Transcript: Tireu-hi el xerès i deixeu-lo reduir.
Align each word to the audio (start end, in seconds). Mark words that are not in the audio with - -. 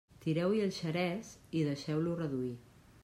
Tireu-hi 0.23 0.61
el 0.67 0.71
xerès 0.77 1.29
i 1.61 1.63
deixeu-lo 1.69 2.17
reduir. 2.23 2.55